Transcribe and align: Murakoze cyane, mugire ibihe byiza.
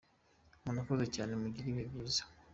Murakoze 0.63 1.05
cyane, 1.15 1.31
mugire 1.41 1.67
ibihe 1.69 1.85
byiza. 1.91 2.23